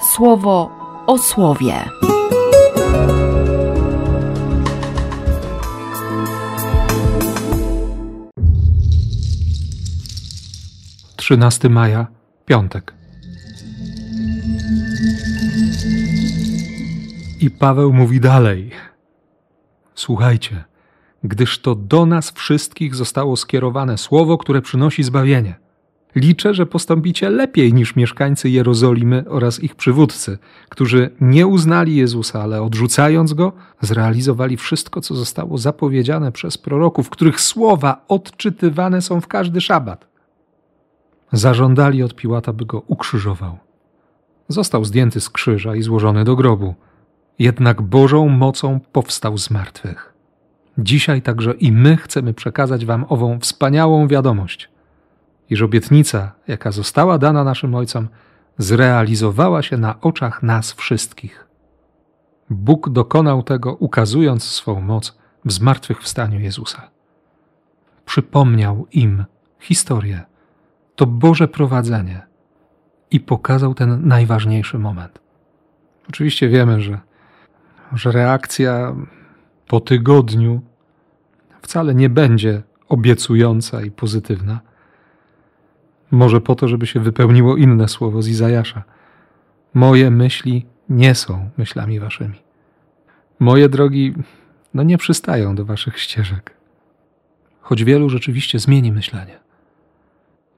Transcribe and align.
słowo 0.00 0.70
o 1.06 1.18
słowie. 1.18 1.74
Trzynasty 11.16 11.70
maja, 11.70 12.06
piątek. 12.46 12.94
I 17.40 17.50
Paweł 17.50 17.92
mówi 17.92 18.20
dalej. 18.20 18.70
Słuchajcie, 19.94 20.64
gdyż 21.24 21.58
to 21.58 21.74
do 21.74 22.06
nas 22.06 22.30
wszystkich 22.30 22.94
zostało 22.94 23.36
skierowane 23.36 23.98
słowo, 23.98 24.38
które 24.38 24.62
przynosi 24.62 25.02
zbawienie. 25.02 25.69
Liczę, 26.14 26.54
że 26.54 26.66
postąpicie 26.66 27.30
lepiej 27.30 27.74
niż 27.74 27.96
mieszkańcy 27.96 28.50
Jerozolimy 28.50 29.24
oraz 29.28 29.62
ich 29.62 29.74
przywódcy, 29.74 30.38
którzy 30.68 31.10
nie 31.20 31.46
uznali 31.46 31.96
Jezusa, 31.96 32.42
ale 32.42 32.62
odrzucając 32.62 33.32
go, 33.32 33.52
zrealizowali 33.80 34.56
wszystko, 34.56 35.00
co 35.00 35.14
zostało 35.14 35.58
zapowiedziane 35.58 36.32
przez 36.32 36.58
proroków, 36.58 37.10
których 37.10 37.40
słowa 37.40 38.04
odczytywane 38.08 39.02
są 39.02 39.20
w 39.20 39.26
każdy 39.26 39.60
szabat. 39.60 40.06
Zażądali 41.32 42.02
od 42.02 42.14
Piłata, 42.14 42.52
by 42.52 42.66
go 42.66 42.82
ukrzyżował. 42.86 43.58
Został 44.48 44.84
zdjęty 44.84 45.20
z 45.20 45.30
krzyża 45.30 45.76
i 45.76 45.82
złożony 45.82 46.24
do 46.24 46.36
grobu. 46.36 46.74
Jednak 47.38 47.82
Bożą 47.82 48.28
mocą 48.28 48.80
powstał 48.92 49.38
z 49.38 49.50
martwych. 49.50 50.14
Dzisiaj 50.78 51.22
także 51.22 51.52
i 51.52 51.72
my 51.72 51.96
chcemy 51.96 52.34
przekazać 52.34 52.84
Wam 52.86 53.04
ową 53.08 53.38
wspaniałą 53.40 54.08
wiadomość– 54.08 54.68
iż 55.50 55.62
obietnica, 55.62 56.32
jaka 56.48 56.70
została 56.70 57.18
dana 57.18 57.44
naszym 57.44 57.74
ojcom, 57.74 58.08
zrealizowała 58.58 59.62
się 59.62 59.76
na 59.76 60.00
oczach 60.00 60.42
nas 60.42 60.72
wszystkich. 60.72 61.46
Bóg 62.50 62.88
dokonał 62.88 63.42
tego, 63.42 63.74
ukazując 63.74 64.44
swą 64.44 64.80
moc 64.80 65.18
w 65.44 65.52
zmartwychwstaniu 65.52 66.40
Jezusa. 66.40 66.90
Przypomniał 68.04 68.86
im 68.92 69.24
historię, 69.60 70.20
to 70.96 71.06
Boże 71.06 71.48
prowadzenie 71.48 72.22
i 73.10 73.20
pokazał 73.20 73.74
ten 73.74 74.08
najważniejszy 74.08 74.78
moment. 74.78 75.20
Oczywiście 76.08 76.48
wiemy, 76.48 76.80
że, 76.80 77.00
że 77.92 78.12
reakcja 78.12 78.96
po 79.68 79.80
tygodniu 79.80 80.60
wcale 81.62 81.94
nie 81.94 82.08
będzie 82.08 82.62
obiecująca 82.88 83.82
i 83.82 83.90
pozytywna 83.90 84.60
może 86.10 86.40
po 86.40 86.54
to, 86.54 86.68
żeby 86.68 86.86
się 86.86 87.00
wypełniło 87.00 87.56
inne 87.56 87.88
słowo 87.88 88.22
z 88.22 88.28
Izajasza. 88.28 88.84
Moje 89.74 90.10
myśli 90.10 90.66
nie 90.88 91.14
są 91.14 91.50
myślami 91.56 92.00
waszymi. 92.00 92.42
Moje 93.40 93.68
drogi, 93.68 94.14
no 94.74 94.82
nie 94.82 94.98
przystają 94.98 95.54
do 95.54 95.64
waszych 95.64 95.98
ścieżek. 95.98 96.56
Choć 97.60 97.84
wielu 97.84 98.08
rzeczywiście 98.08 98.58
zmieni 98.58 98.92
myślenie. 98.92 99.40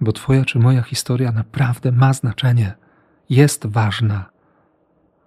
Bo 0.00 0.12
twoja 0.12 0.44
czy 0.44 0.58
moja 0.58 0.82
historia 0.82 1.32
naprawdę 1.32 1.92
ma 1.92 2.12
znaczenie, 2.12 2.74
jest 3.30 3.66
ważna. 3.66 4.30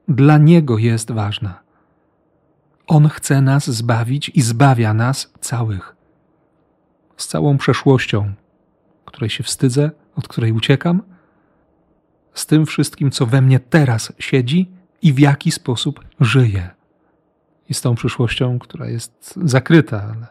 Dla 0.08 0.38
Niego 0.38 0.77
jest 0.77 1.11
ważna. 1.11 1.59
On 2.88 3.09
chce 3.09 3.42
nas 3.42 3.69
zbawić 3.69 4.31
i 4.36 4.42
zbawia 4.42 4.94
nas 4.94 5.33
całych. 5.39 5.95
Z 7.17 7.27
całą 7.27 7.58
przeszłością, 7.58 8.33
której 9.05 9.30
się 9.30 9.44
wstydzę, 9.44 9.92
od 10.16 10.28
której 10.28 10.52
uciekam, 10.52 11.02
z 12.34 12.45
tym 12.45 12.66
wszystkim, 12.66 13.12
co 13.12 13.26
we 13.26 13.42
mnie 13.42 13.59
teraz 13.59 14.14
siedzi 14.20 14.72
i 15.02 15.14
w 15.14 15.20
jaki 15.20 15.52
sposób 15.52 16.06
żyję. 16.20 16.70
I 17.70 17.73
z 17.73 17.81
tą 17.81 17.95
przyszłością, 17.95 18.59
która 18.59 18.88
jest 18.88 19.39
zakryta, 19.44 20.04
ale, 20.16 20.27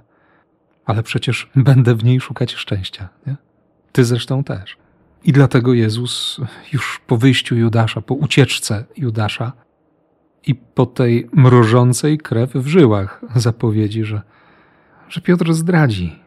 ale 0.85 1.03
przecież 1.03 1.51
będę 1.57 1.95
w 1.95 2.05
niej 2.05 2.21
szukać 2.21 2.55
szczęścia. 2.55 3.09
Nie? 3.27 3.37
Ty 3.93 4.05
zresztą 4.05 4.45
też. 4.45 4.77
I 5.25 5.33
dlatego 5.33 5.75
Jezus 5.75 6.41
już 6.73 7.01
po 7.07 7.17
wyjściu 7.17 7.57
Judasza, 7.57 8.01
po 8.01 8.15
ucieczce 8.15 8.85
Judasza 8.97 9.53
i 10.47 10.55
po 10.55 10.87
tej 10.87 11.29
mrożącej 11.33 12.19
krew 12.19 12.53
w 12.53 12.67
żyłach 12.67 13.21
zapowiedzi, 13.37 14.05
że, 14.05 14.23
że 15.09 15.21
Piotr 15.21 15.53
zdradzi. 15.53 16.19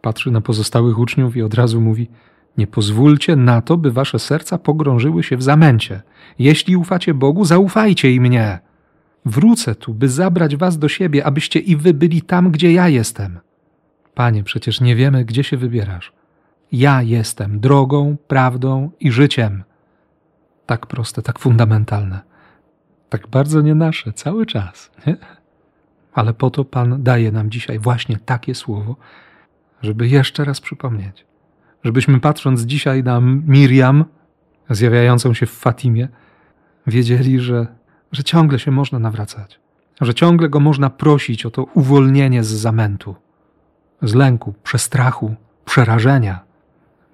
Patrzy 0.00 0.30
na 0.30 0.40
pozostałych 0.40 0.98
uczniów 0.98 1.36
i 1.36 1.42
od 1.42 1.54
razu 1.54 1.80
mówi– 1.80 2.08
nie 2.58 2.66
pozwólcie 2.66 3.36
na 3.36 3.62
to, 3.62 3.76
by 3.76 3.90
wasze 3.90 4.18
serca 4.18 4.58
pogrążyły 4.58 5.22
się 5.22 5.36
w 5.36 5.42
zamęcie. 5.42 6.02
Jeśli 6.38 6.76
ufacie 6.76 7.14
Bogu, 7.14 7.44
zaufajcie 7.44 8.12
i 8.12 8.20
mnie. 8.20 8.58
Wrócę 9.24 9.74
tu, 9.74 9.94
by 9.94 10.08
zabrać 10.08 10.56
was 10.56 10.78
do 10.78 10.88
siebie, 10.88 11.26
abyście 11.26 11.60
i 11.60 11.76
wy 11.76 11.94
byli 11.94 12.22
tam, 12.22 12.50
gdzie 12.50 12.72
ja 12.72 12.88
jestem. 12.88 13.38
Panie, 14.14 14.42
przecież 14.42 14.80
nie 14.80 14.96
wiemy, 14.96 15.24
gdzie 15.24 15.44
się 15.44 15.56
wybierasz. 15.56 16.12
Ja 16.72 17.02
jestem 17.02 17.60
drogą, 17.60 18.16
prawdą 18.28 18.90
i 19.00 19.12
życiem. 19.12 19.64
Tak 20.66 20.86
proste, 20.86 21.22
tak 21.22 21.38
fundamentalne. 21.38 22.20
Tak 23.08 23.26
bardzo 23.26 23.60
nie 23.62 23.74
nasze, 23.74 24.12
cały 24.12 24.46
czas. 24.46 24.90
Nie? 25.06 25.16
Ale 26.12 26.34
po 26.34 26.50
to 26.50 26.64
Pan 26.64 27.02
daje 27.02 27.32
nam 27.32 27.50
dzisiaj 27.50 27.78
właśnie 27.78 28.16
takie 28.16 28.54
słowo, 28.54 28.96
żeby 29.82 30.08
jeszcze 30.08 30.44
raz 30.44 30.60
przypomnieć 30.60 31.26
żebyśmy 31.86 32.20
patrząc 32.20 32.62
dzisiaj 32.62 33.02
na 33.02 33.20
Miriam, 33.46 34.04
zjawiającą 34.70 35.34
się 35.34 35.46
w 35.46 35.50
Fatimie, 35.50 36.08
wiedzieli, 36.86 37.40
że, 37.40 37.66
że 38.12 38.24
ciągle 38.24 38.58
się 38.58 38.70
można 38.70 38.98
nawracać, 38.98 39.60
że 40.00 40.14
ciągle 40.14 40.48
go 40.48 40.60
można 40.60 40.90
prosić 40.90 41.46
o 41.46 41.50
to 41.50 41.64
uwolnienie 41.64 42.44
z 42.44 42.48
zamętu, 42.48 43.14
z 44.02 44.14
lęku, 44.14 44.54
przestrachu, 44.62 45.34
przerażenia, 45.64 46.40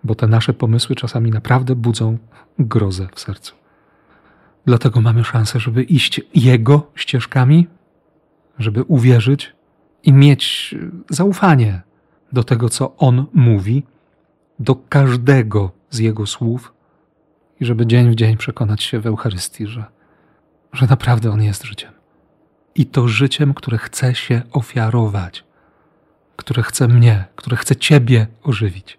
bo 0.05 0.15
te 0.15 0.27
nasze 0.27 0.53
pomysły 0.53 0.97
czasami 0.97 1.31
naprawdę 1.31 1.77
budzą 1.77 2.19
grozę 2.59 3.09
w 3.15 3.21
sercu. 3.21 3.54
Dlatego 4.66 5.00
mamy 5.00 5.25
szansę, 5.25 5.60
żeby 5.60 5.83
iść 5.83 6.21
Jego 6.34 6.91
ścieżkami, 6.94 7.66
żeby 8.59 8.83
uwierzyć 8.83 9.53
i 10.03 10.12
mieć 10.12 10.75
zaufanie 11.10 11.83
do 12.33 12.44
tego, 12.44 12.69
co 12.69 12.97
On 12.97 13.27
mówi, 13.33 13.83
do 14.62 14.74
każdego 14.74 15.70
z 15.90 15.98
Jego 15.98 16.26
słów 16.26 16.74
i 17.60 17.64
żeby 17.64 17.86
dzień 17.86 18.10
w 18.10 18.14
dzień 18.14 18.36
przekonać 18.36 18.82
się 18.82 19.00
w 19.00 19.06
Eucharystii, 19.06 19.66
że, 19.66 19.84
że 20.72 20.86
naprawdę 20.86 21.30
On 21.30 21.42
jest 21.42 21.64
życiem. 21.64 21.92
I 22.74 22.86
to 22.86 23.08
życiem, 23.08 23.54
które 23.54 23.78
chce 23.78 24.14
się 24.14 24.42
ofiarować, 24.52 25.44
które 26.36 26.62
chce 26.62 26.88
mnie, 26.88 27.24
które 27.36 27.56
chce 27.56 27.76
Ciebie 27.76 28.26
ożywić. 28.42 28.98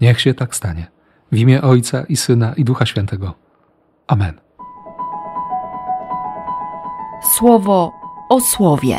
Niech 0.00 0.20
się 0.20 0.34
tak 0.34 0.56
stanie. 0.56 0.86
W 1.32 1.36
imię 1.36 1.62
Ojca 1.62 2.04
i 2.04 2.16
Syna 2.16 2.54
i 2.54 2.64
Ducha 2.64 2.86
Świętego. 2.86 3.34
Amen. 4.06 4.40
Słowo 7.36 7.92
o 8.28 8.40
słowie. 8.40 8.96